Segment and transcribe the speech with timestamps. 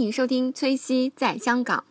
[0.00, 1.84] 欢迎收听崔西在香港。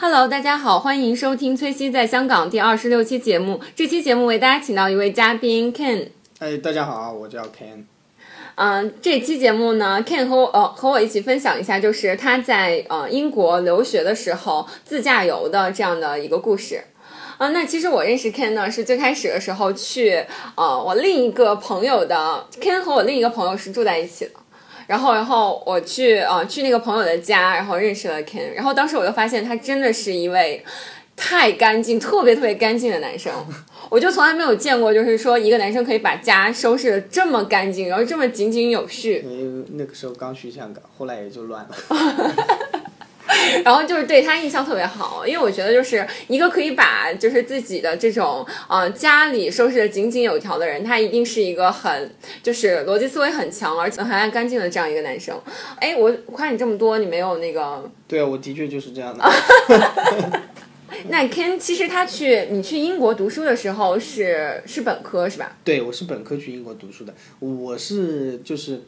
[0.00, 3.60] Hello，大家好，欢迎收听崔西在香港第二十六期节目。
[3.74, 6.10] 这期节目为大家请到一位嘉宾 Ken。
[6.38, 7.82] 哎，大家好，我叫 Ken。
[8.54, 16.84] 嗯、这期节目呢，Ken 和我呃和我一起分享一下，就是他在呃英国留学的时候自驾游的这样的一个故事。
[17.38, 20.24] 啊、那其实我认识 Ken 呢，是最开始的时候去
[20.54, 24.30] 呃我另一个朋友的 Ken 和我另一个朋友是住在一起的。
[24.88, 30.64] 然后，然后我去呃去那个朋友的家，然后认识了 Ken，然后当时我就发现他真的是一位
[31.14, 33.30] 太干净、特别特别干净的男生，
[33.90, 41.76] 我就从来没有见过，就是说一个男生可以把家收拾的这么干净，然后这么井井有序，因为那个时候刚去香港，后来也就乱了。
[43.64, 52.10] 然后就是对他印象特别好，因为我觉得就是一个可以把就是自己的这种呃家里收拾的井井有条的人，他一定是一个很
[52.42, 55.38] 就是逻辑思维很强，而且很爱干净的这样一个男生。
[55.78, 59.24] 哎，我夸你这么多，你没有那个对啊，我的确就是这样的。
[61.08, 65.56] 那 Ken 其实他去你去英国读书的时候是是本科是吧？
[65.62, 67.14] 对，我是本科去英国读书的。
[67.38, 68.82] 我是就是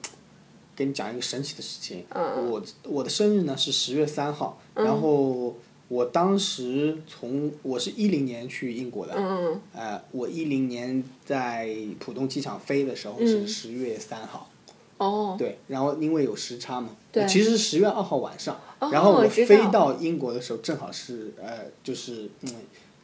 [0.80, 2.06] 跟你讲一个神奇的事情。
[2.14, 5.54] 嗯我我的生日呢是十月三号，然后
[5.88, 9.12] 我当时从我是一零年去英国的。
[9.14, 14.48] 嗯呃，我一零年在浦东机场飞的时候是十月三号。
[14.96, 22.54] 哦，对，然后因为有时差嘛，对其实是十月二号晚上，哦然后我飞到英国的时候正好是呃就是嗯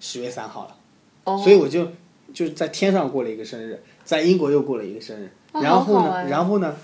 [0.01, 0.77] 十月三号了，
[1.25, 1.89] 哦所以我就
[2.33, 6.75] 就在天上过了一个生日，在英国又过了一个生日，然后呢，然后呢。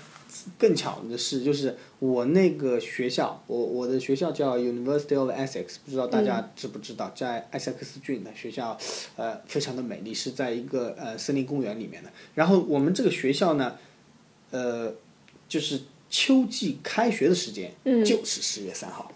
[0.57, 8.77] 更巧的是，就是我那个学校，我我的学校叫 University of Essex，不知道大嗯家知不知道，在艾塞克斯郡的学校，
[9.15, 12.09] 呃，非常的美丽，是在一个呃森林公园里面的。
[12.35, 13.75] 然后我们这个学校呢，
[14.51, 14.93] 呃，
[15.47, 17.71] 就是秋季开学的时间，
[18.03, 19.11] 就是十月三号。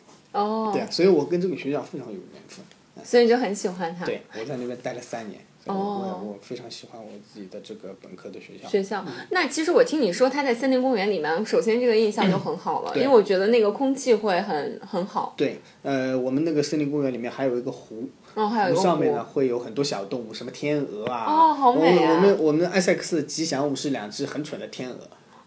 [0.71, 2.63] 对啊，所以我跟这个学校非常有缘分。
[3.03, 4.05] 所以你就很喜欢他。
[4.05, 8.67] 对，我在那边待了三年，所以我哦我我非常喜欢我自己的这个本科的学校。
[8.67, 21.25] 学校，那其实我听你说他在森林公园里面，首先这个印象就很好了，因为我觉得那个空气会很很好，对，呃，我们那个森林公园里面还有一个湖，哦还有一个湖湖上面呢会有很多小动物，什么天鹅啊。
[21.27, 24.97] 哦好美啊我们我们我们艾塞克斯的吉祥物是两只很蠢的天鹅。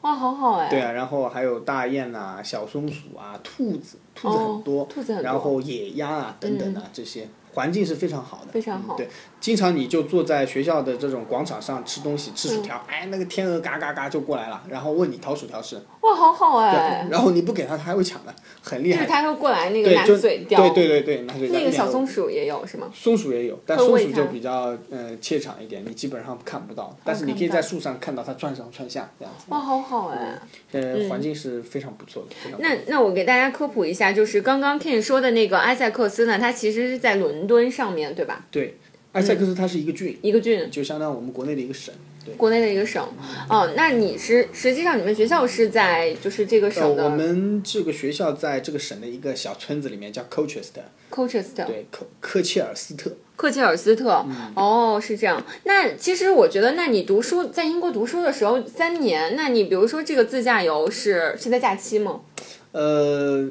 [0.03, 9.09] 哇，好好哎，对啊，然后还有大雁呐、小松鼠啊、兔子，兔子哦很多，兔子很多嗯然后野鸭啊等等啊、这些，环境是非常好的，非常好嗯对，
[9.40, 19.00] 经常你就坐在学校的这种广场上吃东西，吃嗯薯条，哎，那个天鹅嘎嘎嘎就过来了，然后问你讨薯条吃，哇，好好哎，然后你不给他，他还会抢的，很厉害。
[19.00, 21.58] 就是他会过来那个，拿就嘴叼，对对对对，拿嘴叼。
[21.58, 22.88] 那个小松鼠，也有是吗？
[22.94, 29.46] 松鼠也有，但松鼠就比较呃怯场一点，你基本上看不到，但是你可以在树上看到它转上转下这样子。
[29.48, 30.38] 哇，好好哎。
[30.72, 32.56] 呃，环境是非常不错的。
[32.58, 38.44] 那那我给大家科普一下，就是刚刚 Ken 说的那个埃塞克斯呢，它其实是在伦敦上面对吧？
[38.50, 38.78] 对，
[39.12, 41.93] 埃塞克斯它是一个郡，一个郡，就相当于我们国内的一个省。
[42.25, 43.03] 对，国内的一个省。
[43.48, 53.16] 哦，那你是实际上你们学校是在就是这个呃，省的我们这个学校在这个省的一个小村子里面，叫 Colchester，Colchester，对，科科切尔斯特。
[53.37, 54.22] 克切尔斯特。
[54.28, 55.42] 嗯哦，是这样。
[55.65, 62.21] 那其实我觉得，那你读书在英国读书的时候三年，那你比如说这个自驾游是是在假期吗？
[62.72, 63.50] 呃，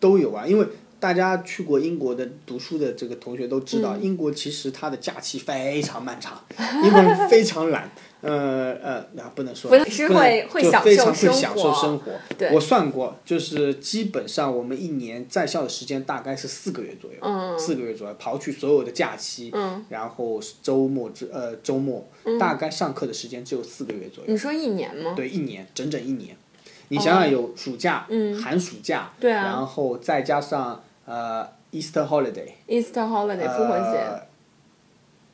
[0.00, 0.66] 都有啊，因为
[1.06, 6.44] 大家去过英国的读书的这个同学都知嗯道，英国其实它的假期非常漫长，
[6.82, 7.88] 英国人非常懒。
[8.22, 12.10] 呃呃，那不能说，不是会会非常会享受活生活。
[12.36, 22.04] 对我算过，就是基本上我们一年在校的时间大概是四个月左右，嗯四个月左右，刨去所有的假期，嗯然后周末之呃周末，
[22.40, 24.32] 大概上课的时间只有四个月左右。
[24.32, 25.12] 你说一年吗？
[25.14, 26.36] 对，一年，整整一年。
[26.88, 28.06] 你想想，有暑假、
[28.40, 33.96] 寒暑假，对啊然后再加上呃 Easter holiday，Easter holiday 复活节。
[33.96, 34.22] 呃，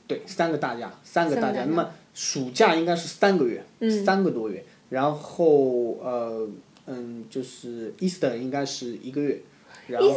[0.06, 1.64] 对，三个大假，三个大假。
[1.66, 4.64] 那么暑假应该是三个月，嗯三个多月。
[4.90, 6.46] 然后呃
[6.86, 9.40] 嗯，就是 Easter 应该是一个月，
[9.86, 10.08] 然后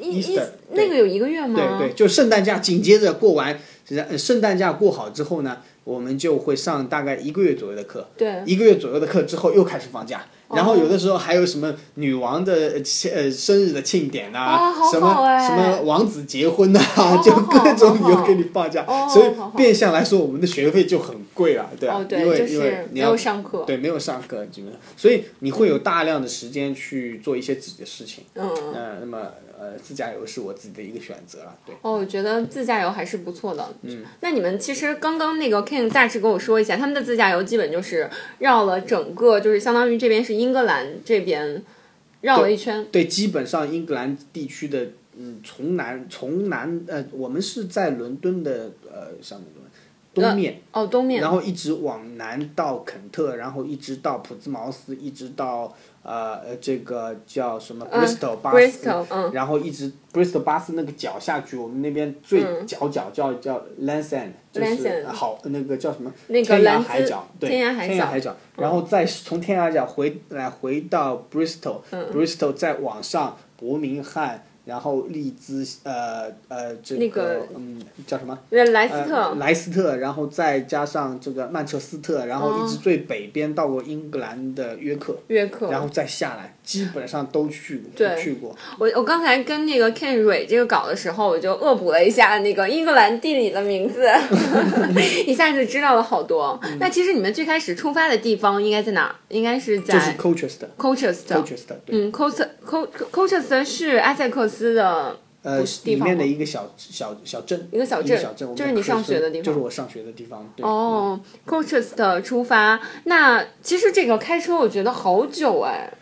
[0.00, 1.78] Easter 那个有一个月吗？
[1.78, 3.58] 对对，就圣诞假紧接着过完，
[3.90, 8.08] 呃圣诞假过好之后呢，我们就会上大概一个月左右的课。
[8.16, 23.64] 对一个月左右的课之后又开始放假，然后有的时候还有什么女王的呃呃生日的庆典呐、什么什么王子结婚呐、哦 就各种理由给你放假，哦 所以变相来说，我们的学费就很贵了，对啊，因为因为没有上课。
[23.66, 28.24] 对没有上课基本上，所以你会有大量的时间去做一些自己的事情。
[28.34, 29.18] 嗯，呃，那么
[29.58, 31.74] 呃，自驾游是我自己的一个选择了，对。
[31.82, 33.64] 哦，我觉得自驾游还是不错的。
[33.82, 41.62] 嗯，那你们其实刚刚那个 King 大致跟我说一下，他们的自驾游基本就是绕了整个，就是相当于这边是英格兰这边
[42.20, 42.84] 绕了一圈。
[42.90, 49.48] 对，基本上英格兰地区的，嗯，从南从南呃，我们是在伦敦的呃上面
[50.14, 58.88] 东面，哦，东面然后一直往南到肯特，然后一直到普兹茅斯，一直到呃呃这个叫什么 Bristol 巴斯
[59.32, 62.66] 然后一直 Bristol 巴斯那个脚下去，我们那边最嗯。
[62.66, 67.94] 角角叫叫 Lands End，就是好那个叫什么那个天涯海角，对，天涯海角。
[67.94, 72.56] 嗯海角，然后再从天涯海角回来回到 Bristol，Bristol 嗯。
[72.56, 74.44] 再往上伯明翰。
[74.64, 78.38] 然后利兹，呃呃，这那个嗯叫什么？
[78.50, 85.68] 对莱斯特呃，莱斯特，然后再加上这个曼彻斯特，然后一直最北边到过英格兰的约克，约克。
[85.70, 88.54] 然后再下来，基本上都去对去过。
[88.78, 94.06] 我我刚才跟那个 Ken 蕊这个稿的时候，我就恶补了一下那个英格兰地理的名字，
[95.26, 96.58] 一下子知道了好多。
[96.62, 99.14] 嗯那其实你们最开始出发的地方应该在哪儿？
[99.28, 100.66] 应该是就是在 Colchester。
[100.76, 101.42] Colchester。
[101.42, 110.48] Colchester 对，嗯，Colchester Col Colchester 是埃塞克斯的呃里面的一个小小小镇，一个小镇小镇，就是你上学的地方就是我上学的地方。
[110.54, 112.80] 对，哦，Colchester 出发。
[113.04, 115.92] 那其实这个开车我觉得好久哎，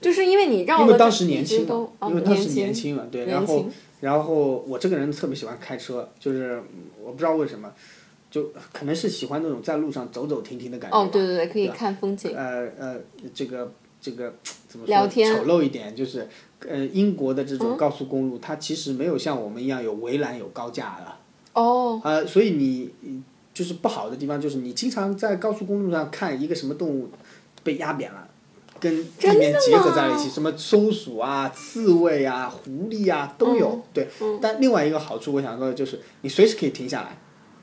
[0.00, 3.66] 就是因为你绕了因为当时年轻因为当时年年轻嘛，对，然后
[4.00, 7.72] 然后我这个人特别喜欢开车，就是嗯我不知道为什么，
[8.30, 10.98] 就可能是喜欢那种在路上走走停停的感觉。
[10.98, 12.36] 哦，对对对，可以看风景。
[12.36, 12.96] 呃呃，
[13.32, 13.72] 这个
[14.06, 14.32] 这个
[14.68, 16.28] 怎么说聊天嗯丑陋一点，就是
[16.60, 21.12] 呃英国的这种高速公路，它其实没有像我们一样有围栏有高架的。
[21.60, 27.08] 哦，呃，所以你嗯就是不好的地方，就是你经常在高速公路上看一个什么动物
[27.64, 28.28] 被压扁了，
[28.78, 33.70] 跟地面结合在一起，什么松鼠啊、刺猬啊、狐狸啊都有。
[33.70, 34.08] 嗯对，
[34.40, 37.18] 但另外一个好处，我想说的就是你随时可以停下来。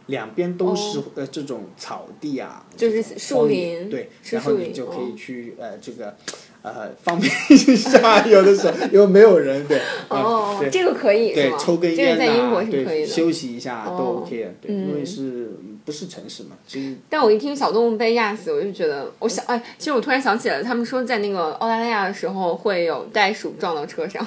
[0.07, 6.13] 两边都是、呃这种草地啊，哦就是树林对，然后你就可以哦去、呃这个
[6.61, 9.77] 呃方便一下， 有的时候因为没有人，对，
[10.09, 11.33] 啊哦对，这个可以？
[11.33, 13.07] 对抽根这个烟呐、在英国是可以对，的。
[13.07, 15.51] 休息一下都哦 OK 的，对，因为是
[15.85, 24.25] 不是城市嘛，其实但我一听小动物被压死，我就觉得，我想，哎，其实我突然想起来，他们说在那个澳大利亚的时候会有袋鼠撞到车上。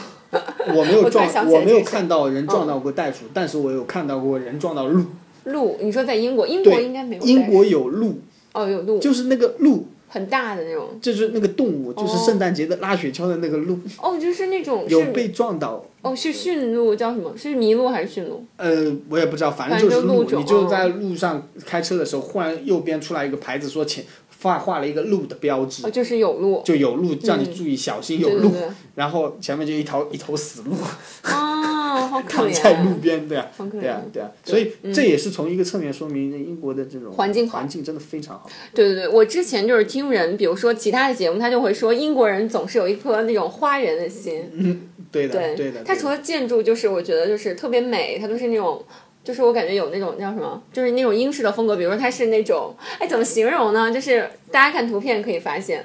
[0.75, 5.05] 我没有 撞，我没有看到人撞到过袋鼠，但是我有看到过人撞到鹿。
[5.47, 7.23] 鹿，你说在英国，英国应该没有。
[7.25, 8.21] 英国有鹿，
[8.53, 10.99] 哦有鹿，就是那个鹿，很大的那种。
[11.01, 15.85] 就是那个动物，就是圣诞节的拉雪橇的那个鹿，哦，就是那种是有被撞到。
[16.03, 17.33] 哦是驯鹿，叫什么？
[17.37, 18.45] 是麋鹿还是驯鹿？
[18.57, 20.23] 呃，我也不知道，反正就是鹿。
[20.23, 24.05] 你就在路上开车的时候，忽然右边出来一个牌子，说前
[24.41, 26.63] 画画了一个鹿的标志哦，，就是有鹿。
[26.65, 28.53] 就有鹿，叫你注意小心有鹿。
[28.95, 30.73] 然后前面就一头一头死鹿
[31.25, 31.76] 哦，
[32.07, 33.01] 好可躺在路怜。
[33.01, 38.51] 边，对啊，对啊，对啊，所以这也是从一个侧面说明英国的这种环境环境真的非常好。
[38.75, 44.89] 对对对，我之前就是听人，比如说其他的节目，他就会说英国人总是有一颗那种花园的心。
[45.11, 45.57] 对的，对的。
[45.57, 48.85] 对的他除了建筑，就是我觉得就是特别美，它都是那种。
[49.25, 53.91] 就是我感觉有那种叫什么，就是那种英式的风格，比如说它是那种，哎，怎么形容呢？
[53.93, 55.85] 就是大家看图片可以发现，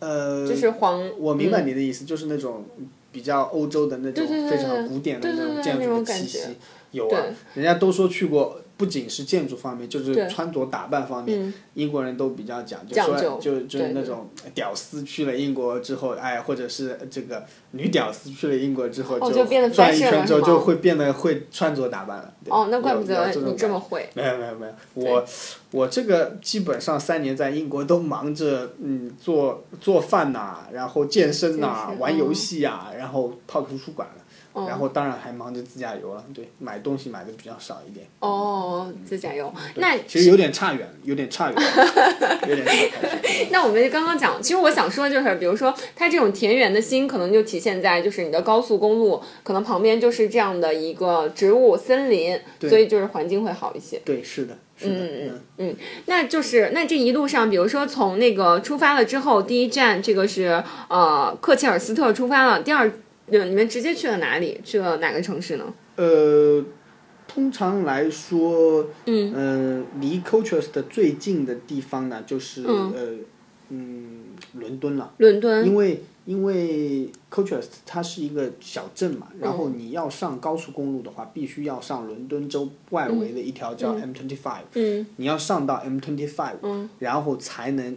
[0.00, 2.66] 呃，就是黄，我明白嗯你的意思，就是那种
[3.10, 6.56] 比较欧洲的那种非常古典的那种建筑的气息，
[6.92, 7.22] 有啊。
[7.54, 22.32] 人家都说去过，不仅是建筑方面，就是穿着打扮方面嗯，英国人都比较讲究，讲说就就是那种屌丝去了英国之后，哎，或者是这个女屌丝去了英国之后，哦就变得转一圈之后了就会变得会穿着打扮了。
[22.48, 24.08] 哦，那怪不有得你这么会。
[24.14, 25.24] 没有没有没有，我
[25.72, 34.22] 我这个基本上三年在英国都忙着嗯做做饭呐、然后健身呐、玩游戏呀、然后泡图书馆了。
[34.52, 38.06] 哦然后当然还忙着自驾游了，对，买东西买的比较少一点。
[38.20, 39.52] 哦，自驾游。
[39.76, 41.56] 那其实有点差远，有点差远，
[42.48, 43.48] 有点差远。
[43.50, 54.00] 那我们刚刚讲，其实我想说的就是，比如说它这种田园的心，可能就体现在就是你的高速公路，可能旁边就是这样的一个植物森林，所以就是环境会好一些。
[54.04, 55.76] 对，是的，是的，嗯嗯
[56.06, 62.90] 那就是那这一路上，比如说从那个出发了之后，第一站这个是呃克切尔斯特出发了，第二
[63.30, 64.60] 呃你们直接去了哪里？
[64.64, 65.64] 去了哪个城市呢？
[65.96, 66.64] 呃，
[67.26, 73.14] 通常来说，嗯，呃，离 Colchester 最近的地方呢，就是呃，
[73.70, 75.12] 嗯，伦伦敦了。
[75.18, 75.66] 伦敦。
[75.66, 79.56] 因为因为 Colchester 它是一个小镇嘛，然嗯。
[79.58, 85.06] 后你要上高速公路的话，必须要上伦敦州外围的一条叫 M25，、嗯。
[85.16, 87.96] 你要上到 M25，、然后才能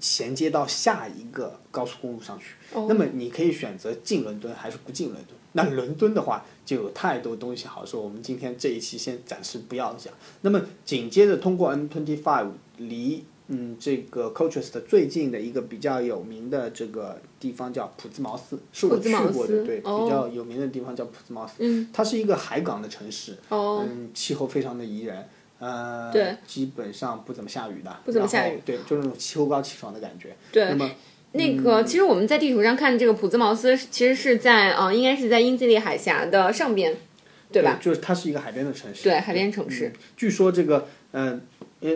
[0.00, 2.54] 衔接到下一个高速公路上去。
[2.72, 5.36] 哦那么你可以选择进伦敦还是不进伦敦。
[5.52, 10.12] 那伦敦的话就有太多东西好说，我们今天这一期先暂时不要讲。
[10.42, 21.54] 那么紧接着通过 M25 离嗯这个 Colchester 最近的一个比较有名的这个地方叫普兹茅斯，是我去过的，对，哦比较有名的地方叫普兹茅斯。
[21.58, 25.28] 嗯，它是一个海港的城市，哦，嗯，气候非常的宜人。
[25.60, 30.34] 呃，对，基本上不怎么下雨的，不怎么下雨对，就是那种秋高气爽的感觉。
[30.50, 30.90] 对那么
[31.32, 36.96] 那个，其实我们在地图上看这个普兹茅斯，其实是在呃，应该是在英吉利海峡的上边，
[37.52, 37.78] 对吧？
[37.80, 39.04] 就是它是一个海边的城市。
[39.04, 39.88] 对，海边城市。
[39.88, 41.40] 嗯据说这个，嗯、
[41.80, 41.90] 呃，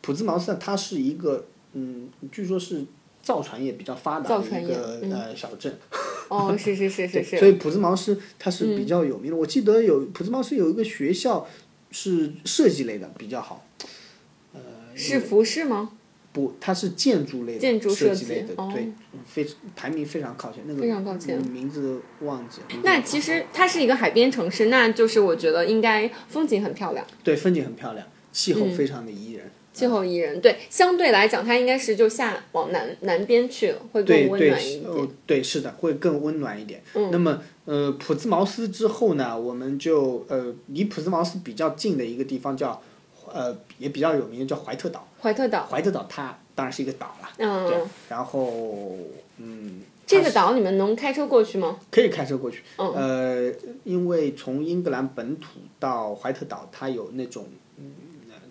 [0.00, 2.84] 普兹茅斯呢，它是一个，嗯，据说是
[3.22, 5.76] 造船业比较发达的一个、嗯呃小镇。
[6.28, 9.36] 哦，是是是是 所，以普兹茅斯它是比较有名的。
[9.36, 11.46] 我记得有普兹茅斯有一个学校
[11.90, 13.66] 是设计类的比较好，
[14.52, 14.60] 呃
[14.94, 15.92] 是服饰吗？
[16.32, 18.92] 不，它是建筑类的建筑设计类的，哦对，
[19.26, 19.44] 非
[19.74, 20.62] 排名非常靠前。
[20.66, 22.66] 那个非常靠前嗯名字忘记了。
[22.84, 29.50] 那其实它是一个海边城市，那就是我觉得应该风景很漂亮，对风景很漂亮，气嗯候非常的宜人。
[29.72, 30.40] 气候宜人。
[30.40, 36.82] 对，相对来讲，它应该是就下往南南边去了，会对对更温暖一是哦点。，对是的，会更温暖一点。
[36.94, 42.82] 嗯那么呃，普兹茅斯之后呢，我们就呃离普兹茅斯比较近的一个地方叫
[43.32, 45.06] 呃也比较有名的叫怀特岛。
[45.20, 48.96] 怀特岛，怀特岛它当然是一个岛了，对嗯，，然后
[49.36, 51.78] 嗯，这个岛你们能开车过去吗？
[51.90, 52.62] 可以开车过去。
[52.78, 53.52] 嗯呃，
[53.84, 55.46] 因为从英格兰本土
[55.78, 57.46] 到怀特岛，它有那种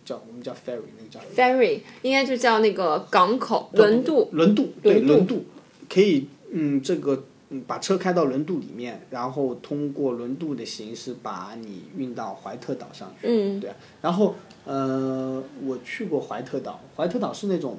[0.09, 5.45] 叫我们叫 ferry，那个叫 ferry 应该就叫那个港口轮渡，轮渡，对轮渡。
[5.87, 13.27] 可以嗯这个嗯把车开到轮渡里面，然后通过轮渡的形式把你运到怀特岛上去。
[13.27, 14.33] 嗯，对，然后
[14.65, 17.77] 呃我去过怀特岛，怀特岛是那种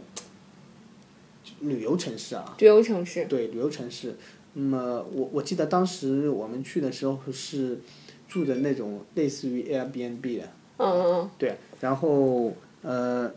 [1.61, 4.17] 旅游城市啊，旅游城市，对，旅游城市。
[4.53, 7.81] 那么我我记得当时我们去的时候是
[8.29, 13.31] 住的那种类似于 Airbnb 的，嗯嗯嗯，对，然后呃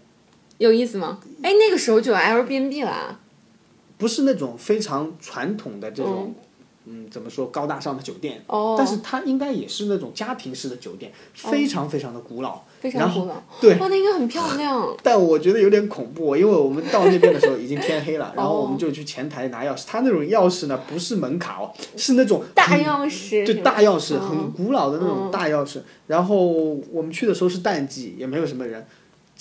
[0.58, 1.20] 有意思吗？
[1.42, 3.20] 哎，那个时候就有 Airbnb 啦，
[3.98, 6.34] 不是那种非常传统的这种，
[6.86, 7.10] 嗯。
[7.10, 12.62] 怎么说高大上的酒店，哦，但是它应该也是那种家庭式的酒店，非常非常的古老，
[12.92, 18.68] 非然后常古老，对哇，那应该很漂亮，但我觉得有点恐怖，因为我们到那边的时候已经天黑了， 然后我哦。
[18.68, 25.80] 们就去前台拿钥匙，他那种钥匙呢不是门卡哦，是那种大钥匙，就大钥匙，嗯很古老的那种大钥匙。
[26.08, 26.36] 然后
[26.92, 28.86] 我们去的时候是淡季，也没有什么人，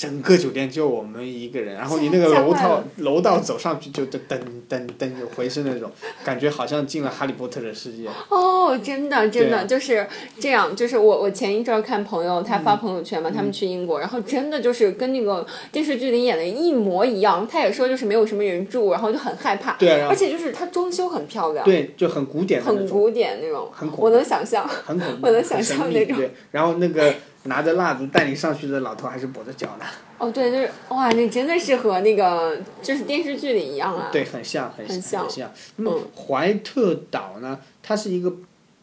[0.03, 1.77] 整个酒店就我们一个人。
[1.77, 4.37] 然后你那个楼道楼道走上去就噔噔
[4.69, 5.89] 噔噔就回是那种，
[6.25, 8.09] 感觉好像进了哈利波特的世界。
[8.29, 10.05] 哦，真的真的就是
[10.41, 17.47] 这样，就是我我前一阵儿看朋友他发朋友圈嘛，他们去英国，然后真的就是跟那个电视剧里演的一模一样。
[17.47, 24.69] 他也说就是没有什么人住，然后就很害怕，对啊而且就是它装修很漂亮，对，就很古典很古典那种，很我能想象。
[24.85, 27.13] 很恐怖，我能想象那种对，然后那个
[27.45, 29.85] 拿着蜡烛带你上去的老头还是跛着脚的，
[30.19, 34.11] 哦，对，就是哇，那真的是和那个就是电视剧里一样啊。
[34.13, 35.53] 对，很像，很像很像像。
[35.77, 38.33] 那么怀特岛呢，它是一个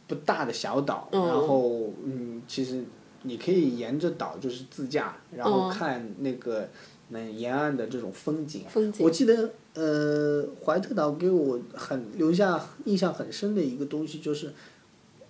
[0.08, 2.84] 不大的小岛，嗯然后嗯，其实
[3.24, 6.68] 你可以沿着岛就是自驾，然后嗯看那个
[7.12, 8.66] 嗯沿岸的这种风景。
[8.68, 14.54] 风景我记得呃，怀特岛给我很留下印象很深的一个东西就是。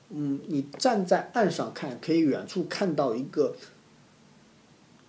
[0.10, 3.56] 嗯，你站在岸上看，可以远处看到一个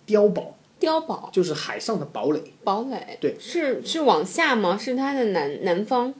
[0.07, 2.53] 碉堡，碉堡、就是海上的堡垒。
[2.63, 4.77] 堡垒，对，是是往下吗？
[4.77, 6.13] 是它的南南方？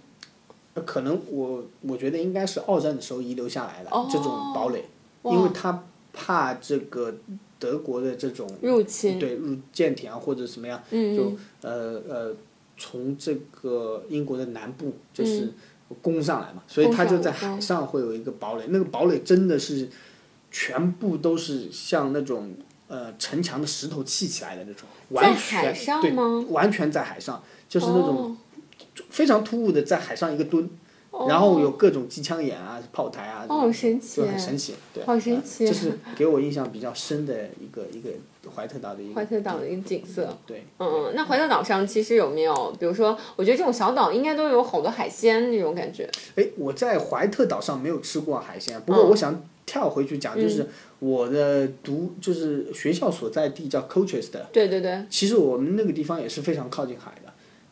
[0.74, 4.08] 呃可能我我觉得应该是二战的时候遗留下来的、哦。
[4.10, 4.86] 这种堡垒，
[5.24, 5.84] 因为他
[6.14, 7.14] 怕这个
[7.60, 9.20] 德国的这种入侵。
[9.20, 11.16] 对入舰艇啊或者什么样，嗯。
[11.16, 12.34] 就呃呃
[12.78, 15.54] 从这个英国的南部就是嗯
[16.02, 19.90] 攻上来嘛，所以他就在海上会有一个堡垒，那个堡垒真的是
[20.52, 22.54] 全部都是像那种。
[22.88, 26.12] 呃，城墙的石头砌起来的那种，完全对，
[26.50, 28.38] 完全在海上，就是那种哦
[29.10, 30.70] 非常突兀的在海上一个蹲，
[31.28, 34.22] 然后有各种机枪眼啊、炮台啊，哦好神奇。
[34.22, 35.66] 就很神奇，对，好神奇。
[35.66, 38.10] 呃这是给我印象比较深的一个一个
[38.56, 40.36] 怀特岛的一个怀特岛的一个景色。
[40.46, 46.10] 对，嗯，那怀特岛上其实有没有，比如说，我觉得这种小岛应该都有好多海鲜那种感觉。
[46.36, 50.68] 哎，我在怀特岛上没有吃过海鲜，不过我想跳回去讲，就是
[51.00, 57.31] 我的读就是学校所在地叫 Colchester，对对对，其实我们那个地方也是非常靠近海的。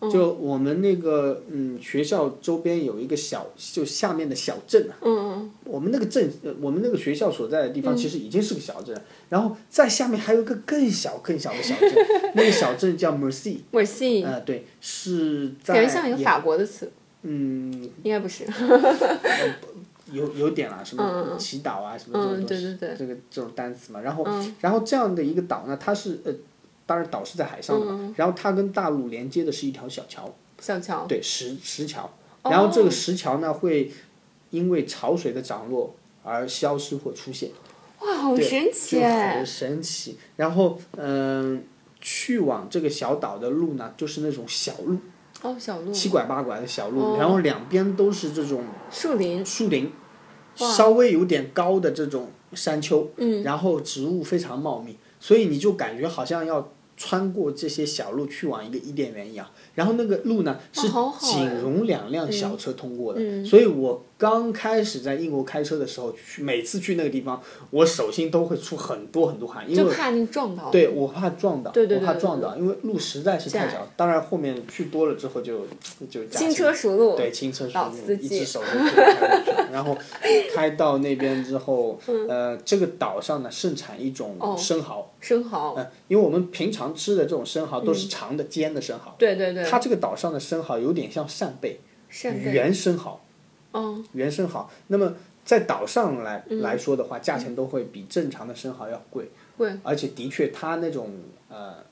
[0.09, 8.95] 就我们那个嗯学校周边有一个小，就下面的小镇啊，嗯我们那个镇，呃我们那个学校所在的地方其实已经是个小镇，
[9.27, 11.91] 然后在下面还有一个更小更小的小镇，
[12.35, 16.89] 那个小镇叫 Mercy，，Mercy，呃，对，是在感觉像一个法国的词，
[17.23, 18.45] 嗯，应该不是。
[20.11, 22.95] 有有点啦，什么祈祷啊，什么这种嗯东西，对对对。
[22.97, 24.01] 这个这种单词嘛。
[24.01, 24.25] 然后，
[24.59, 26.33] 然后这样的一个岛呢，它是呃，
[26.89, 32.09] 当然岛是在海上的嘛，然后它跟大陆连接的是一条小桥，小桥，对，石石桥。
[32.43, 33.91] 然后这个石桥呢，会
[34.49, 37.51] 因为潮水的涨落而消失或出现，
[37.99, 39.45] 哇，好神奇很！
[39.45, 40.17] 神奇。
[40.35, 41.63] 然后，嗯、
[42.01, 44.97] 去往这个小岛的路呢，就是那种小路，
[45.43, 49.91] 哦，小路，七拐八拐的小路，然后两边都是这种树林，树林，
[50.55, 59.47] 稍微有点高的这种山丘，嗯然后植物非常茂密，所以你就感觉好像要穿过这些小路去往一个伊甸园一样。
[59.73, 60.89] 然后那个路呢是
[61.19, 61.61] 仅哎。
[61.61, 63.45] 容两辆小车通过的，嗯。
[63.45, 70.69] 所以我刚开始在英国开车的时候，去每次去那个地方，我手心都会出很多很多汗，因为就怕你撞到。
[70.69, 73.87] 对我怕撞到，对对对我怕撞到，因为路实在是太对小。
[73.95, 75.65] 当然后面去多了之后就
[76.09, 76.49] 就驾轻。
[76.49, 79.71] 轻车熟路，对，轻车熟路，一只手就可以开过去。
[79.71, 79.97] 然后
[80.53, 82.27] 开到那边之后，嗯。
[82.27, 93.21] 呃，这个岛上呢盛产一种哦生蚝，生蚝，呃，因为我们平常吃的这种生蚝都是长的、尖的生蚝，对对对，它这个岛上的生蚝有点像扇贝，扇贝，原生蚝，
[93.73, 94.69] 嗯，原生蚝。
[94.87, 101.11] 那么在岛上来、来说的话，价钱都会比正常的生蚝要贵，贵，而且的确它那种
[101.49, 101.87] 呃。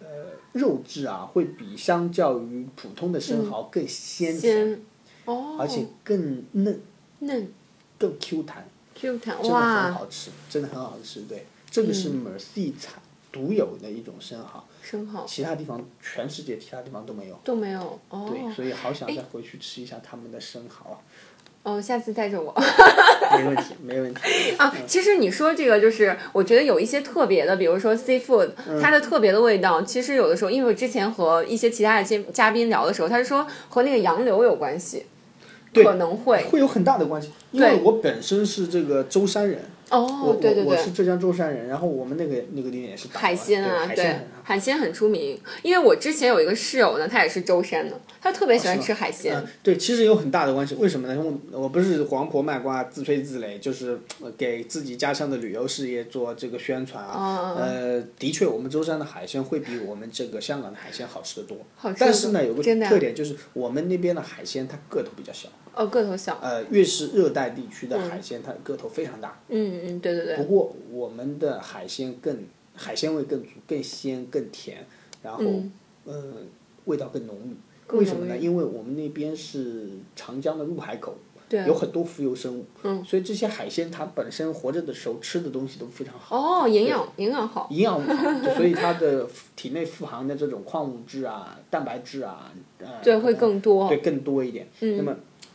[0.00, 4.82] 呃，肉质啊，会比相较于普通的生蚝更鲜甜，鲜，
[5.24, 6.78] 哦，而且更嫩、
[7.20, 7.48] 嫩。
[7.96, 11.22] 更 Q 弹，Q 弹，真的很哇，好吃，真的很好吃。
[11.22, 13.00] 对，这个是 Mercy 产
[13.32, 17.40] 独有的一种生蚝，生蚝其他地方全世界其他地方都没有。
[17.42, 20.98] 都没有，哦，对，所以好想再回去吃一下他们的生蚝啊！
[21.62, 22.54] 哦，下次带着我。
[23.38, 24.20] 没问题， 没问题。
[24.58, 28.50] 啊，其实你说这个就是，我觉得有一些特别的，比如说 seafood，
[28.82, 35.06] 它的特别的味道，其实有的时候，因为我之前和一些其他的嘉嘉宾聊的时候，他是说和那个洋流有关系，
[35.72, 40.90] 可能会会有很大的关系，因为我本身是这个舟山人，哦我，对对对我我是。
[40.92, 45.38] 浙江舟山人，然后我们那个那个地点也是海鲜啊，海鲜很，海鲜很出名。
[45.62, 49.34] 因为我之前有一个室友呢，他也是舟山的，他特别喜欢吃海鲜。
[49.36, 50.74] 嗯，对，其实有很大的关系。
[50.76, 51.14] 为什么呢？
[51.14, 57.54] 因为我不是黄婆卖瓜自吹自擂，就是呃给自己家乡的旅游事业做这个宣传啊。
[57.58, 61.58] 呃，的确，我们舟山的海鲜会比我们这个香港的海鲜好吃的多。
[61.76, 65.48] 好吃但是呢，有个特点就是我们那边的海鲜它个头比较小。
[65.76, 66.38] 哦，个头小。
[66.42, 69.40] 呃，越是热带地区的海鲜，它个头非常大。
[69.48, 70.36] 嗯嗯，对对对。
[70.36, 74.86] 不过我们的海鲜更海鲜味更足、更鲜、更甜，
[75.22, 75.44] 然后、
[76.04, 76.22] 呃
[76.84, 77.56] 味道更浓郁。
[77.96, 78.36] 为什么呢？
[78.36, 81.14] 因为我们那边是长江的入海口，
[81.48, 87.68] 对啊有很多浮游生物，嗯，所以这些海鲜它本身活着的时候吃的东西都非常好，哦，营养营养好。
[87.70, 93.86] 营养物好，所以它的体内富含的这种矿物质啊、蛋白质啊，呃，对，会更多。
[93.88, 95.14] 对更多一点，那么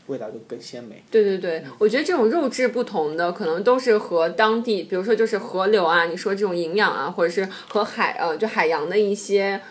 [0.10, 1.02] 味道就更鲜美。
[1.10, 9.62] 对对对，我觉得这种肉质不同的，可能都是和当地，比如说就是河流啊，你说这种营养啊，或者是和海呃，就海洋的一些，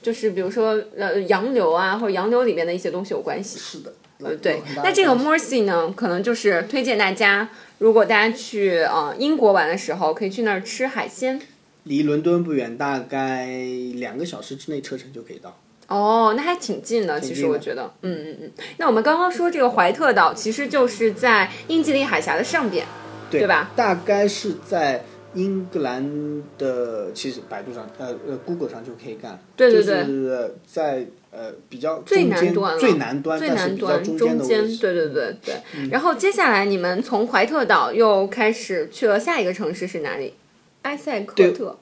[0.00, 3.58] 就是比如说呃洋流啊，或者洋流里面的一些东西有关系。
[3.58, 11.40] 是的，呃，对那这个 Mercy 呢，可能就是推荐大家，如果大家去呃英国玩的时候，可以去那儿吃海鲜。
[11.84, 13.46] 离伦敦不远，大概
[13.94, 15.58] 两个小时之内车程就可以到。
[15.88, 18.52] 哦，那还挺近的，其实我觉得，嗯嗯嗯。
[18.76, 22.86] 那我们刚刚说这个怀特岛，其实就是在英吉利海峡的上边，
[23.30, 23.70] 对吧？
[23.74, 25.02] 大概是在
[25.34, 29.38] 英格兰的，其实百度上，呃呃，Google 上就可以看。
[29.56, 35.54] 对对对就是在呃比较最南端了，最南端，最南端中间对对对对。
[35.90, 40.34] 然后接下来你们从怀特岛又开始去了下一个城市是哪里？
[40.82, 41.78] 埃塞克特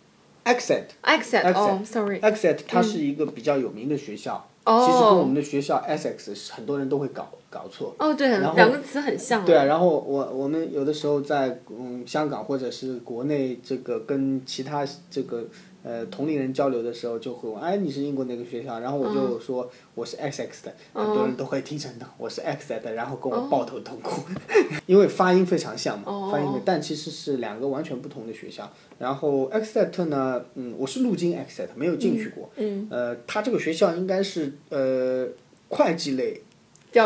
[0.46, 4.86] Exet，Exet，哦，sorry，Exet 它是一个比较有名的学校，哦。
[4.86, 7.94] 其实跟我们的学校 Essex 很多人都会搞搞错。
[7.98, 9.44] 哦，对，然后两个词很像。
[9.44, 15.44] 对啊，，然后我我们有的时候在嗯香港或者是国内这个跟其他这个
[15.86, 18.80] 呃同龄人交流的时候，就会问，哎，你是英国哪个学校？
[18.80, 24.22] 然后我就说我是 XX 的，很多人都会听成的我是 XX 的，然后跟我抱头痛哭，
[24.86, 28.68] 因为发音非常像嘛，发音，但其实是两个完全不同的学校。
[28.98, 35.28] 然后 Exeter 呢，嗯，我是路经 Exeter，没有进去过，嗯，呃，他这个学校应该是呃
[35.68, 36.42] 会计类。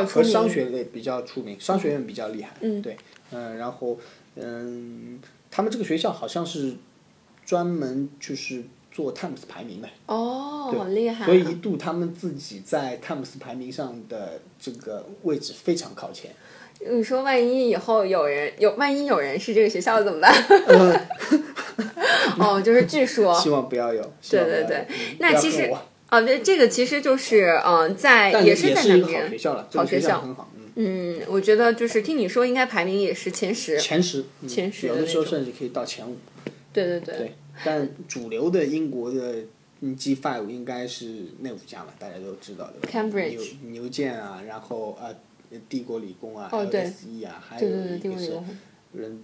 [0.07, 2.55] 和商学类比较出名，商学院比较厉害。
[2.61, 2.81] 嗯。
[2.81, 2.97] 对，
[3.33, 3.99] 嗯、然后
[4.37, 5.19] 嗯，
[5.51, 6.75] 他们这个学校好像是
[7.51, 11.27] 专门就是做 Times 排名的，哦，好厉害啊！
[11.27, 16.31] 所以一度他们自己在 Times 排名上的这个位置非常靠前。
[16.89, 20.33] 你说万一以后有人有，万一有人是这个学校的怎么办？
[22.39, 24.01] 哦，就是据说， 希望不要有。
[24.31, 36.17] 对对嗯那其实恨我哦，对，这个其实就是嗯、呃在也是在是一个好南边学，校了，好学校校很好，嗯，嗯，我觉得就是听你说应该排名也是前十，前十，嗯前十有的时候甚至可以到前五。
[36.73, 39.37] 对对对，对，但主流的英国的
[39.81, 42.89] 嗯 G Five 应该是那五家嘛，大家都知道的。
[42.89, 45.15] Cambridge 牛牛剑啊，然后呃
[45.69, 48.33] 帝国理工啊 LSE 啊，还有对对对，一个是
[48.93, 49.21] 伦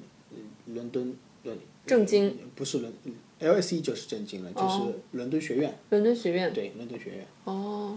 [0.66, 2.92] 伦敦伦正经不是伦
[3.40, 6.52] LSE 就是正经了，就是哦伦敦学院，伦敦学院。
[6.52, 7.26] 对伦敦学院。
[7.44, 7.94] 哦，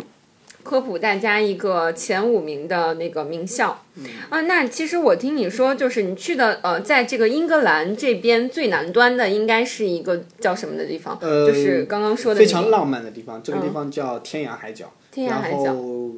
[0.69, 3.83] 科普大家一个前五名的那个名校。
[3.95, 11.17] 嗯啊，那其实我听你说，就是你去的呃，在这个英格兰这边最南端的，应该是一个叫什么的地方？
[11.21, 14.91] 呃就是刚刚说的非常浪漫的地方，这个地方叫天涯海角。
[15.11, 16.11] 天涯海角然后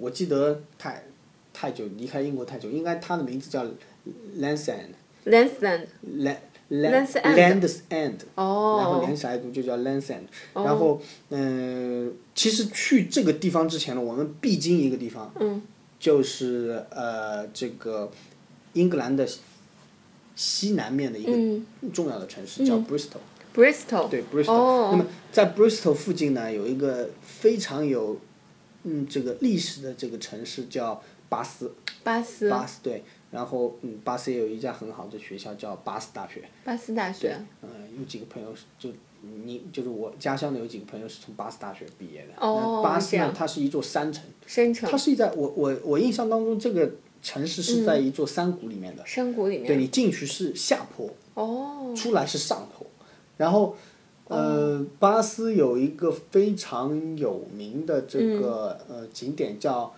[0.00, 1.04] 我记得太
[1.54, 3.64] 太久离开英国太久，应该它的名字叫
[4.40, 4.98] Landsend。
[5.26, 5.86] Lansland。
[6.18, 6.38] Land
[6.72, 10.22] Land's End Land's End，然后哦连起来读就叫 Land's End。
[10.54, 15.60] 然后，嗯、其实去这个地方之前呢，我们必经一个地方，嗯，
[16.00, 18.10] 就是呃这个
[18.72, 19.28] 英格兰的
[20.34, 23.20] 西南面的一嗯个重要的城市、叫 Bristol。
[23.54, 24.08] ，Bristol。
[24.08, 28.18] 对 Bristol，、哦那么在 Bristol 附近呢，有一个非常有
[28.84, 31.74] 嗯这个历史的这个城市叫巴斯。
[32.02, 32.48] 巴斯。
[32.48, 36.44] 巴斯对，然后嗯，巴斯也有一家很好的学校叫巴斯大学。
[36.62, 37.36] 巴斯大学。
[37.62, 37.68] 嗯，
[37.98, 38.90] 有几个朋友是就
[39.44, 42.34] 你就是我家乡的有几个朋友是从巴斯大学毕业的。
[42.40, 46.88] 哦巴斯呢，它是一座山城，山城它是在我我我印象当中，这个
[47.22, 49.02] 城市是在一座山谷里面的。
[49.04, 49.66] 山谷里面。
[49.66, 51.92] 对你进去是下坡，哦。
[51.96, 52.86] 出来是上坡，
[53.36, 53.74] 然后。
[54.28, 59.92] 呃，巴斯有一个非常有名的这个、呃景点叫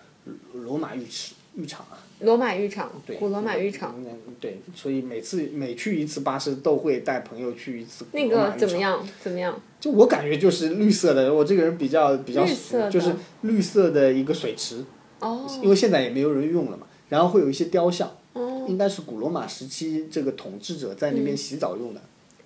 [0.51, 2.91] 罗马浴池浴场啊，罗马浴场。
[3.05, 3.95] 对，古罗马浴场。
[3.97, 4.17] 嗯。
[4.39, 8.53] 对，所以每次每去一次巴士，都会带朋友去一次那个。
[8.57, 9.07] 怎么样？
[9.21, 9.59] 怎么样？
[9.79, 14.83] 就我感觉就是绿色的，我这个人比较比较绿色的就是绿色的一个水池，
[15.19, 15.47] 哦。
[15.63, 16.85] 因为现在也没有人用了嘛。
[17.07, 18.65] 然后会有一些雕像，哦。
[18.67, 22.01] 应该是古罗马时期这个统治者在那边洗澡用的。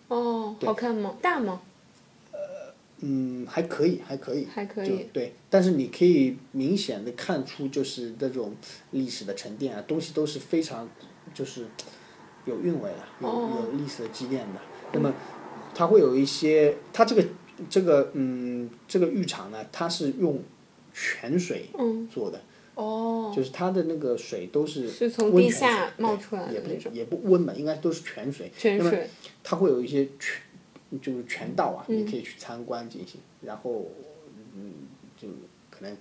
[0.09, 1.15] 哦，好看吗？
[1.21, 1.61] 大吗？
[3.01, 5.07] 嗯，还可以，还可以，还可以。
[5.13, 8.55] 对，但是你可以明显的看出，就是那种
[8.91, 10.87] 历史的沉淀啊，东西都是非常，
[11.33, 11.65] 就是
[12.45, 14.59] 有韵味的，有哦有历史的积淀的。
[14.91, 15.13] 那么
[15.73, 17.25] 它会有一些，它这个
[17.69, 20.41] 这个嗯这个浴场呢，它是用
[20.93, 21.69] 泉水
[22.11, 22.41] 做的，
[22.75, 23.31] 哦。
[23.35, 28.51] 就是它的那个水都是是从地温下冒出来的也不也不温嘛，应该都是泉水。
[28.63, 29.09] 那么泉水。
[29.43, 30.41] 它会有一些泉，
[30.97, 33.19] 就是全道啊，嗯你可以去参观进行。
[33.41, 33.85] 然后，
[34.55, 34.73] 嗯，
[35.17, 35.27] 就
[35.69, 35.95] 可能，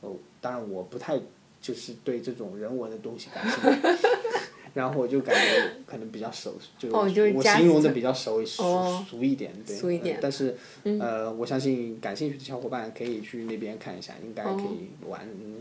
[0.00, 1.20] 哦，当然我不太
[1.60, 3.98] 就是对这种人文的东西感兴趣，
[4.74, 7.08] 然后我就感觉可能比较熟，就我
[7.42, 9.76] 形容的比较熟熟、一点，对。
[9.76, 15.20] 俗一点但是，呃，我相信感兴趣的小伙伴可以去那边看一下，应该可以玩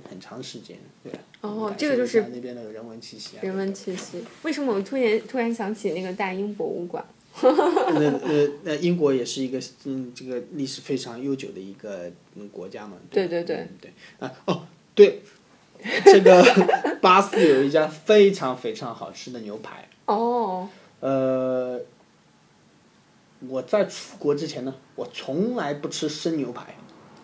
[0.10, 1.12] 很长时间，对。
[1.42, 3.40] 哦感这个就是受一下那边的人文气息啊。
[3.44, 4.24] 人文气息。
[4.44, 7.04] 为什么我突然突然想起那个大英博物馆？
[7.42, 12.98] 那 呃那，英国也是一个嗯，这个历史非常悠久的一个嗯国家嘛。
[13.10, 14.64] 对对对嗯对啊哦
[14.96, 15.22] 对，
[16.06, 16.44] 这个
[17.02, 19.88] 巴斯有一家非常非常好吃的牛排。
[20.06, 20.68] 哦。
[21.00, 21.80] 呃，
[23.48, 26.76] 我在出国之前呢，我从来不吃生牛排，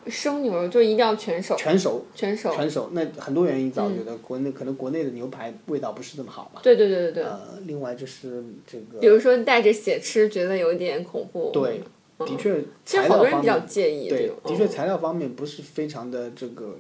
[0.08, 1.56] 生牛肉就一定要全熟。
[1.56, 2.06] 全熟。
[2.14, 2.54] 全熟。
[2.56, 6.62] 全熟，那很多原因，早觉得国内、可能国内的牛排味道不是这么好嘛。
[6.64, 7.24] 对对对对对。
[7.24, 9.00] 呃，另外就是这个。
[9.00, 11.50] 比如说带着血吃，觉得有点恐怖。
[11.52, 11.82] 对，
[12.20, 16.78] 的确，其实材好多人比较介意对，的确嗯材料方面不是非常的这个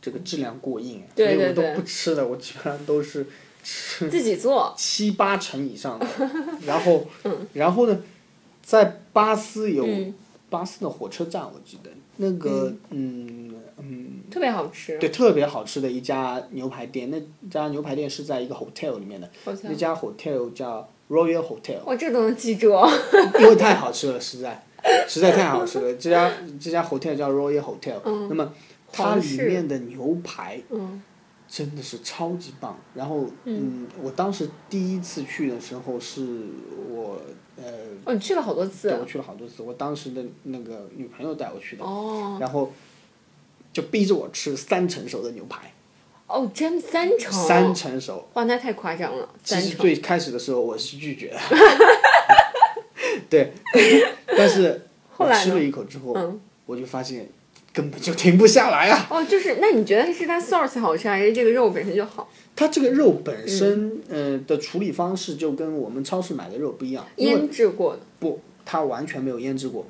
[0.00, 3.26] 这个质量过硬，对所以我都不吃的，我基本上都是
[3.62, 4.72] 吃自己做。
[4.76, 6.06] 七八成以上的。
[6.66, 8.02] 然后，嗯然后呢，
[8.62, 10.14] 在巴斯有嗯
[10.48, 14.98] 巴斯的火车站，我记得那个嗯嗯特别好吃。
[14.98, 19.28] 对，特别好吃的一家牛排店，那家牛排店是在一个 hotel 里面的
[19.62, 21.82] 那家 hotel 叫 Royal Hotel。
[21.84, 22.72] 哇，这都能记住。
[22.72, 22.88] 哦
[23.40, 24.64] 因为太好吃了，实在，
[25.08, 25.94] 实在太好吃了。
[25.94, 28.52] 这家这家 hotel 叫 Royal Hotel，、那么
[28.92, 31.02] 它里面的牛排嗯。
[31.54, 32.76] 真的是超级棒。
[32.94, 36.26] 然后，嗯，我当时第一次去的时候是
[36.90, 37.20] 我
[37.56, 37.62] 呃，
[38.04, 38.98] 哦，你去了好多次对。
[38.98, 42.38] 我去了好多次，我当时的那个女朋友带我去的，哦。
[42.40, 42.72] 然后
[43.72, 45.72] 就逼着我吃三成熟的牛排，
[46.26, 47.32] 哦，真三成。
[47.32, 48.28] 三成熟。
[48.34, 49.54] 哇，那太夸张了，其。
[49.60, 51.38] 实最开始的时候我是拒绝的，
[53.30, 53.52] 对，
[54.36, 57.28] 但是后来吃了一口之后，嗯，我就发现
[57.74, 59.06] 根本就停不下来啊！
[59.10, 62.30] 哦，就是那你觉得是它 source 好吃，还是这个肉本身就好？
[62.54, 68.02] 它这个肉本身，呃的处理方式就跟我们超市买的肉不一样，腌制过的。
[68.20, 69.84] 不，它完全没有腌制过。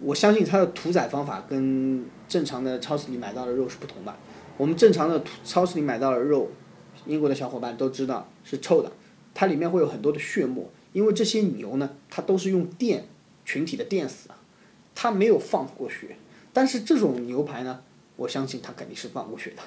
[0.00, 4.14] 我相信它的屠宰方法跟正常的超市里买到的肉是不同的。
[4.56, 6.50] 我们正常的屠超市里买到的肉，
[7.04, 8.90] 英国的小伙伴都知道是臭的，
[9.34, 13.04] 它里面会有很多的血沫，因为这些牛呢，它都是用电
[13.44, 14.34] 群体的电死的，
[14.94, 16.16] 它没有放过血。
[16.56, 17.80] 但是这种牛排呢，
[18.16, 19.62] 我相信它肯定是放过血的，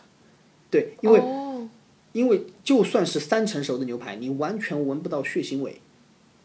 [0.71, 1.69] 对，因为、哦，
[2.13, 5.79] 因为就算是三成熟的牛排，你完全闻不到血腥味，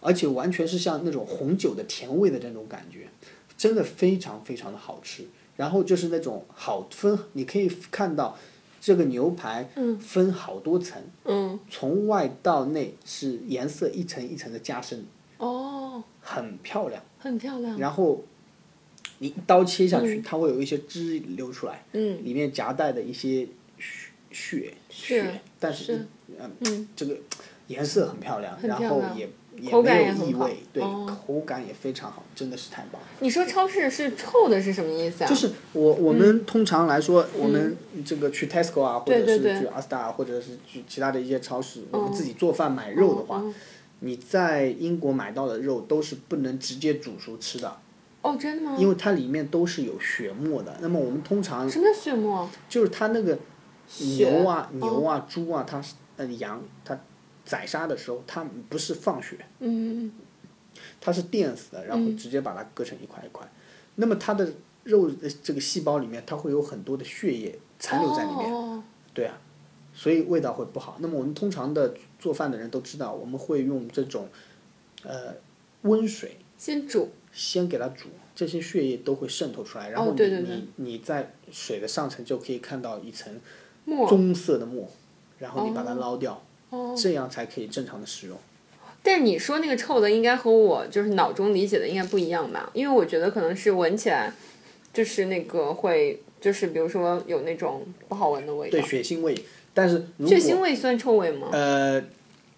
[0.02, 3.08] 而且完全是像那种红酒的甜味的那种感觉，
[3.56, 5.24] 真的非常非常的好吃。
[5.56, 8.36] 然后就是那种好分，你可以看到
[8.82, 15.06] 这个牛排分好多层，嗯，从外到内是颜色一层一层的加深，
[15.38, 17.02] 哦，很漂亮。
[17.18, 17.78] 很漂亮。
[17.78, 18.22] 然后
[19.24, 26.06] 你一刀切下去，它会有一些汁流出来，嗯，里面夹带的一些血血血，但是是
[26.60, 27.16] 嗯，这个
[27.68, 29.26] 颜色很漂亮，很然后也
[29.58, 33.08] 也没有异味，对，哦口感也非常好，真的是太棒了。
[33.20, 35.26] 你说超市是臭的，是什么意思啊？
[35.26, 43.54] 就是我我们通常来说，我们这个去 Tesco 啊，或者是去 Asda，或者是去其他的一些超市，我们自己做饭买肉的话，哦。
[44.00, 47.74] 你在英国买到的肉都是不能直接煮熟吃的，
[48.24, 48.74] 哦，真的吗？
[48.78, 50.74] 因为它里面都是有血沫的。
[50.80, 52.48] 那么我们通常什么叫血沫？
[52.70, 53.38] 就是它那个
[54.16, 56.98] 牛啊、哦牛啊、猪啊，它是呃羊，它
[57.44, 60.10] 宰杀的时候，它不是放血，嗯，
[61.02, 63.46] 它是电死的，然后直接把它割成一块一块。
[63.96, 64.50] 那么它的
[64.84, 68.82] 肉的这个细胞里面，它会有很多的血液残留在里面，哦
[69.12, 69.38] 对啊，
[69.92, 70.96] 所以味道会不好。
[71.00, 74.30] 那么我们通常的做饭的人都知道，我们会用这种
[75.02, 75.34] 呃
[75.82, 77.10] 温水先煮。
[77.34, 83.38] 先给它煮，这些血液都会渗透出来，然后你、你你在水的上层就可以看到一层
[83.84, 84.88] 沫棕色的沫，
[85.38, 88.38] 然后你把它捞掉，哦这样才可以正常的使用。
[89.02, 92.70] 但你说那个臭的，应该和我就是脑中理解的应该不一样吧？
[92.72, 94.32] 因为我觉得可能是闻起来，
[94.94, 98.80] 就是那个会，就是比如说有那种不好闻的味道对。
[98.80, 99.34] 血腥味，
[99.74, 101.48] 但是血腥味算臭味吗？
[101.52, 102.02] 呃，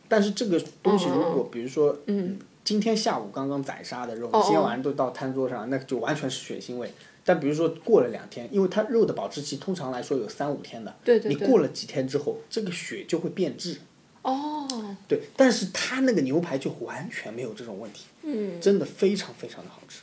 [0.06, 6.90] 但是这个东西如果比如说，嗯，今天下午刚刚宰杀的肉，哦今天晚上都到餐桌上，那就完全是血腥味。
[7.24, 13.76] 但比如说过了两天，因为它肉的保质期通常来说有三五天的，对对对你过了几天之后，这个血就会变质。
[14.22, 14.66] 哦，
[15.06, 20.00] 对，但是它那个牛排就完全没有这种问题，嗯，真的非常非常的好吃。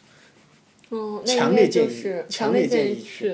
[0.95, 3.29] 哦，那强烈建议就是强烈建议去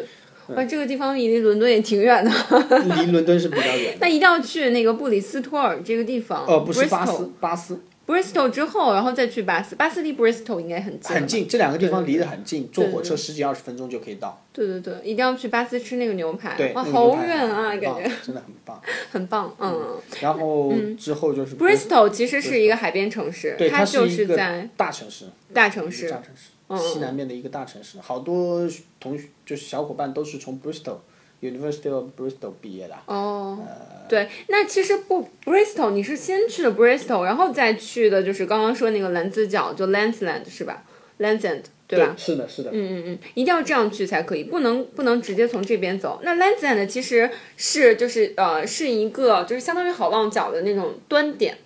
[0.47, 0.53] 去。
[0.55, 2.31] 哇，这个地方离伦敦也挺远的，
[3.05, 4.07] 离伦敦是比较远 那。
[4.07, 6.43] 一定要去那个布里斯托尔这个地方。
[6.47, 11.15] 哦，不是巴斯，巴斯 Bristol 之后，然后再去巴斯，巴斯离 Bristol 应该很近。
[11.15, 11.27] 很。
[11.27, 14.43] 近，这两个地方离得很近，坐火车十几二十分钟就可以到。
[14.51, 16.73] 对对对，一定要去巴斯吃那个牛排。
[16.73, 18.81] 哇，好远啊，感觉真的很棒。
[19.11, 19.55] 很棒。
[19.59, 26.17] 嗯然后之后就是，Bristol 其实是一个海边城市，它就是在大城市，大城市大。
[26.17, 28.67] 城市，嗯西南面的一个大城市，好多
[28.99, 30.97] 同学就是小伙伴都是从 Bristol
[31.41, 32.95] University of Bristol 毕业的。
[33.05, 40.83] 哦，呃对，那其实不 Bristol，你是先去的 Bristol，然后再去的就是刚刚说那个蓝字角，就 Landsland 是吧
[41.19, 42.15] ？Landsend 对吧？
[42.17, 42.71] 是的，是的。
[42.71, 46.19] 嗯嗯嗯，一定要这样去才可以，不能不能直接从这边走。
[46.23, 51.57] 那 Landsend 其实是就是呃是一个就是相当于好望角的那种端点，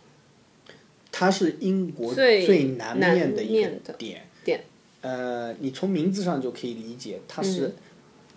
[1.11, 4.27] 它是英国最最南南面的一个点。
[4.43, 4.63] 点。
[5.01, 7.73] 呃，你从名字上就可以理解，它是、嗯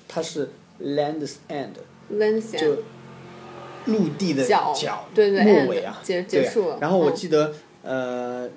[0.09, 0.51] 它是
[0.83, 2.77] Land's End，Landsend 就
[3.87, 8.49] 陆地的角角对对末尾啊，结束了然后我嗯记得、呃，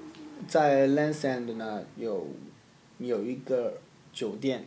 [0.47, 2.27] 在 Land's End 呢有
[2.97, 3.77] 有一个
[4.11, 4.65] 酒店，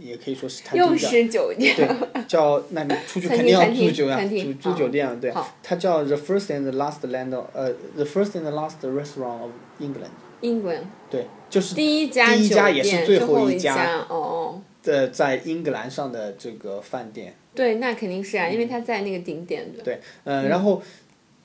[0.00, 9.50] 也可以说是餐厅又叫是酒店，对，叫那你出去肯定要住酒店，住住酒店，对好，它叫 The First and the Last Land 呃 The First and the Last Restaurant of
[9.80, 14.62] England，England 对，就是第一家第一家也是最后后一家，哦哦。
[14.82, 19.82] 的在英格兰上的这个饭店，对，那肯定是啊，因为它在那个顶点的。
[19.82, 20.82] 对，呃，然后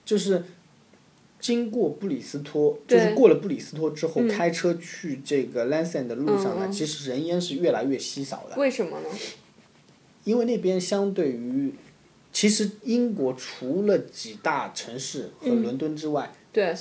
[0.03, 0.43] 就是
[1.39, 4.27] 经过布里斯托，就是过了布里斯托之后，嗯。
[4.27, 6.71] 开车去这个 Lansing 的路上呢，嗯嗯。
[6.71, 9.09] 其实人烟是越来越稀少的，为什么呢？
[10.23, 11.73] 因为那边相对于，
[12.33, 15.61] 其实英国除了几大城市和嗯。
[15.61, 16.73] 伦敦之外，对，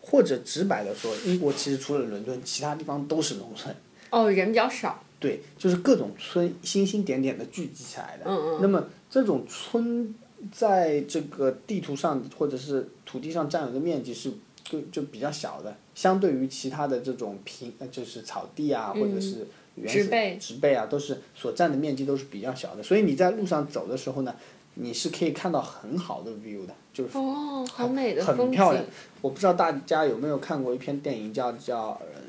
[0.00, 3.74] 或者直白的说，英国其实除了伦敦，其他地方都是农村。
[4.10, 5.04] 哦，人比较少。
[5.20, 8.24] 对，就是各种村星星点点的聚集起来的。
[8.26, 10.12] 嗯嗯那么这种村
[10.50, 14.32] 在这个地图上或者是土地上占有的面积是
[14.64, 24.34] 就就比较小的，相对于其他的这种平呃就是草地啊，或者是原始植被植被啊，都是所占的面积都是比较小的，所以你在路上走的时候呢，
[24.76, 28.82] 你是可以看到很好的 view 的，就是哦，好美的很漂亮。
[29.20, 32.20] 我不知道大家有没有看过一篇电影叫叫呃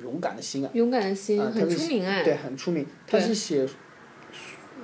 [0.00, 2.22] 勇敢的心啊，勇敢的心啊，很出名哎。
[2.22, 2.86] 对，很出名。
[3.06, 3.66] 他是写，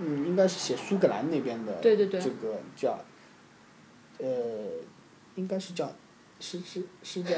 [0.00, 2.98] 嗯，应该是写苏格兰那边的，对对对这个叫，
[4.18, 4.26] 呃，
[5.36, 5.94] 应该是叫，
[6.40, 7.30] 是是是叫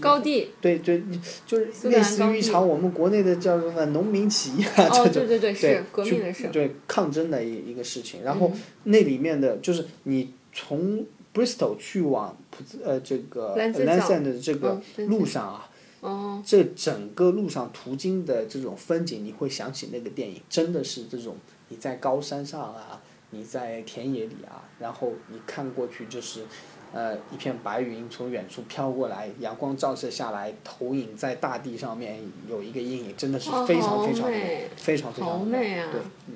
[0.00, 1.02] 高地对对，
[1.46, 6.46] 就是类似于一场我们国内的叫什么农民起义啊，哦，这种对对对，对是革命的事。
[6.46, 8.22] 嗯对抗争的一一个事情。
[8.22, 8.50] 然后
[8.84, 15.70] 那里面的就是你从 Bristol 去往普兹呃这个 l a n 角 s a n 的这个路上啊，
[16.02, 21.36] 哦，这整个路上途经的这种风景，你会想起那个电影，真的是这种
[21.68, 26.44] 你在高山上啊，你在田野里啊，然后你看过去就是，
[26.92, 34.28] 呃，一片白云从远处飘过来，阳光照射下来，投影在大地上面有一个阴影，真的是哦非常非常
[34.76, 35.78] 非常非常美。
[35.78, 36.34] 啊对，嗯，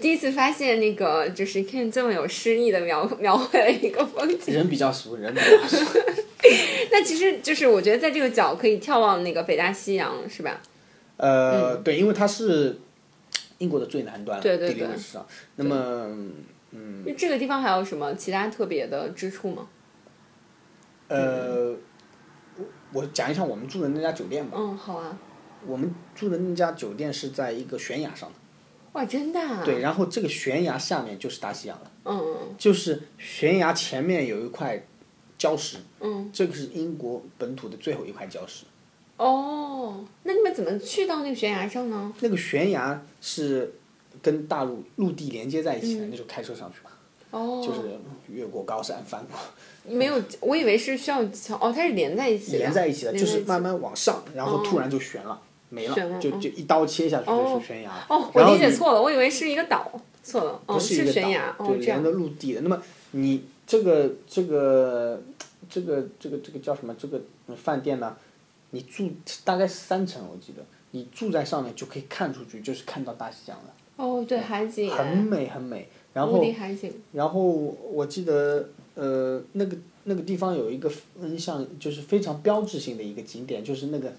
[0.00, 4.52] 第一次发现那个就是 Ken 这么有诗意的描描绘了一个风景。
[4.54, 6.00] 人比较俗，人比较俗。
[6.90, 10.60] 那其实就是我觉得在这个角可以眺望那个北大西洋，是吧？
[11.16, 12.78] 呃，对，因为它是
[13.58, 15.26] 英国的最南端，对对对地理位置上。
[15.56, 16.08] 那么，
[16.72, 19.68] 嗯，这个地方还有什么其他特别的之处吗？
[21.08, 21.70] 呃，
[22.56, 24.56] 我我讲一下我们住的那家酒店吧。
[24.60, 25.16] 嗯，好啊。
[25.66, 28.34] 我们住的那家酒店是在一个悬崖上的，
[28.94, 29.62] 哇，真的、啊？
[29.64, 34.84] 对，然后这个悬崖下面就是大西洋了，嗯嗯就是悬崖前面有一块
[35.38, 36.30] 礁石，嗯。
[36.32, 38.64] 这个是英国本土的最后一块礁石。
[39.16, 42.12] 哦，那你们怎么去到那个悬崖上呢？
[42.20, 43.74] 那个悬崖是
[44.22, 46.90] 跟大陆陆地连接在一起的，嗯那就开车上去吧，
[47.30, 49.38] 哦，就是越过高山翻过。
[49.92, 52.58] 没有，我以为是需要桥哦，它是连在一起的。
[52.58, 55.40] 连在一起的，就是慢慢往上，然后突然就悬了，
[55.74, 57.90] 没了，就就一刀切下去就哦是悬崖。
[58.08, 59.90] 哦，我理解错了，我以为是一个岛，
[60.22, 62.18] 错了，哦，不是一个岛悬崖，哦对，，这样连着。
[62.18, 62.60] 陆地的。
[62.60, 65.20] 那么你这个这个
[65.68, 66.94] 这个这个这个叫什么？
[66.94, 67.20] 这个
[67.56, 68.16] 饭店呢？
[68.70, 69.08] 你住
[69.44, 75.88] 大概是三层，我记得，你住在上面就可以看出去，就是看到大西洋了，哦，对，海景，很美很美。
[76.12, 76.44] 然无后。
[77.12, 84.12] 然后我记得呃那个那个地方有一个嗯像就是非常标志性的一个景点，就是那个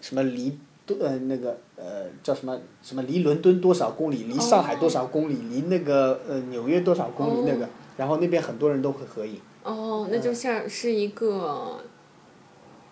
[0.00, 0.58] 什么离多
[1.00, 9.38] 呃那个呃叫什么什么离伦敦多少公里，离上海多少公里，离那个呃纽约多少公里那个，然后那边很多人都会合影。
[9.62, 11.78] 哦，那就像是一个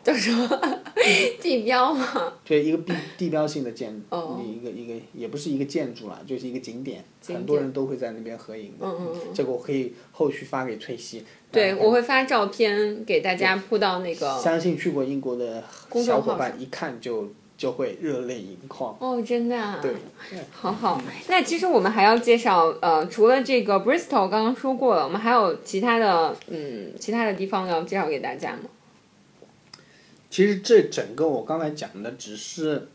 [0.05, 0.49] 叫什么
[1.41, 2.33] 地标嘛？
[2.45, 8.87] 对，一个地地标性的建，哦一个一个也不是一个建筑啦，就是一个景点，景很多人都会在那边合影的。
[8.87, 11.25] 嗯嗯嗯这个我可以后续发给翠西。
[11.51, 14.39] 对，我会发照片给大家铺到那个。
[14.39, 15.65] 相信去过英国的
[16.05, 17.27] 小伙伴一看就
[17.59, 18.97] 就会热泪盈眶。
[19.01, 19.81] 哦，真的、啊。
[19.83, 19.93] 对，
[20.53, 28.71] 好好，那其实我们还要介绍，呃，除了这个 Bristol 刚刚说过了，我们还有其他的，嗯，其他的地方要介绍给大家吗？
[30.31, 32.89] 其实这整个我刚才讲的只是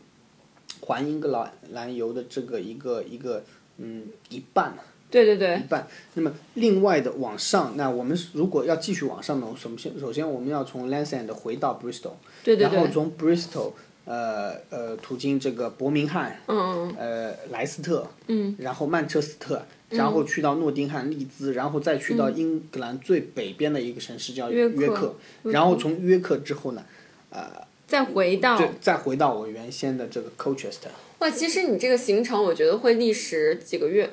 [0.80, 3.44] 环英格兰兰游的这个一个一个
[3.76, 4.74] 嗯一半。
[5.10, 5.86] 对对对一，半。
[6.14, 13.74] 那么另外的往上，那我们如果要继续往上呢，首先首先我们要从 Lansend 回到 Bristol，对对对，然后从 Bristol
[14.04, 25.14] 呃呃途经这个伯明翰，嗯嗯呃莱斯特，嗯，然后曼彻斯特，然后去到诺丁汉、利兹，然后再去到英格兰最北边的一个城市叫嗯约约克
[25.44, 26.84] 然后从约克之后呢，
[27.30, 27.50] 呃
[27.86, 30.88] 再回到就再回到我原先的这个 Colchester。
[31.20, 34.10] 哇，其实你这个行程，我觉得会历时几个月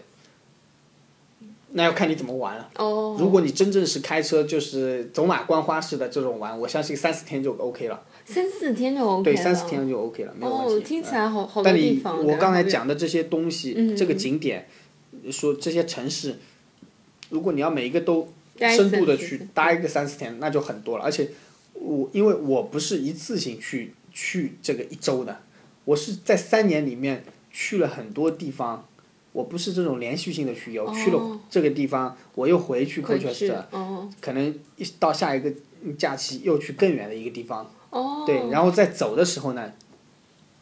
[1.73, 2.69] 那要看你怎么玩了。
[2.75, 3.15] 哦。
[3.17, 8.01] 如果你真正是开车，就是走马观花式的这种玩，我相信三四天就 OK 了。
[8.25, 9.43] 三四天就 OK 对，了。
[9.43, 10.73] 三四天就 OK 了，没有问题。
[10.75, 12.25] 哦，听起来好好多但你地方。
[12.25, 14.67] 我刚才讲的这些东西，嗯这个景点，
[15.29, 16.39] 说这些城市，
[17.29, 21.03] 如果你要每一个都深度的去待一个三四天，那就很多了。
[21.03, 21.29] 而且
[21.73, 25.39] 我因为我不是一次性去去这个一周的，
[25.85, 28.87] 我是在三年里面去了很多地方。
[29.33, 35.49] 我不是这种连续性的去游，去了这个地方，我又回去哦回去 Colchester，，哦可能一到下一个
[35.97, 39.71] 假期又去更远的一个地方，哦，对，然后在走的时候呢，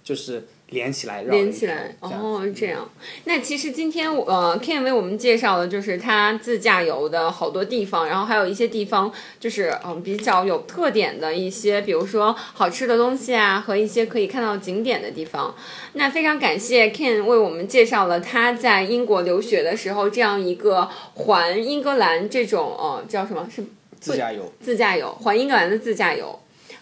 [0.03, 2.87] 就是连起来绕连起来哦，这样。
[3.25, 15.55] 那其实今天我呃，Ken 为我们介绍的就是他自驾游的好多地方，然后还有一些地方就是嗯比较有特点的一些，比如说好吃的东西啊，和一些可以看到景点的地方。
[15.93, 23.63] 那非常感谢 Ken 为我们介绍了他在英国留学的时候这样一个环英格兰这种呃叫什么是
[23.99, 24.51] 自驾游。
[24.61, 26.39] 自驾游，环英格兰的自驾游。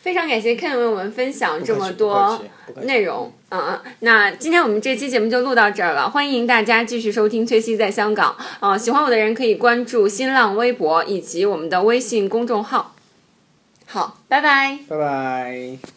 [0.08, 2.42] 非非常感谢 Ken 为我们分享这么多
[2.84, 3.30] 内容。
[3.50, 8.34] 嗯嗯，那今天我们这期节目就录到这儿了，欢迎大家继续收听《崔西在香港》
[8.66, 12.96] 啊、喜欢我的人可以关注新浪微博以及我们的微信公众号。
[13.86, 14.80] 好，拜拜。
[14.88, 15.97] 拜拜。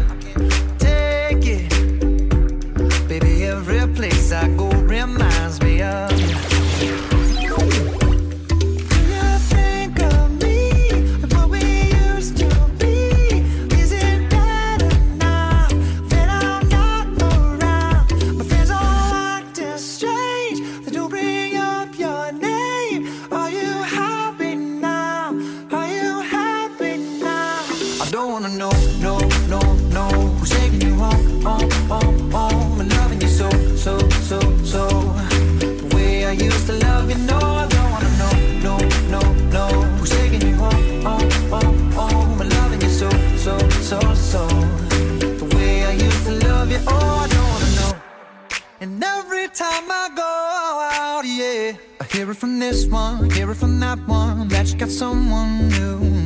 [4.01, 6.10] place I go reminds me of
[51.99, 55.69] I hear it from this one, hear it from that one, that you got someone
[55.69, 56.20] new.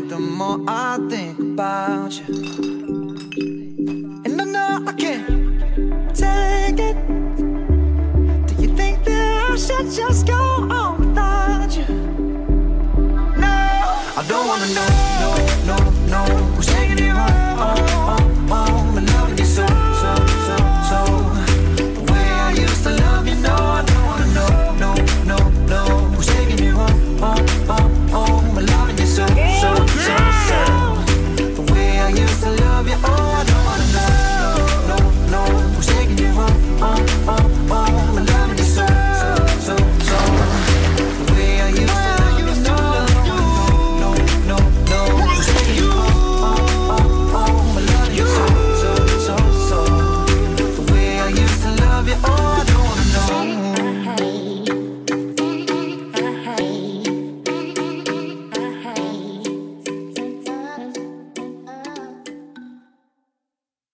[0.00, 2.05] think, the more I think about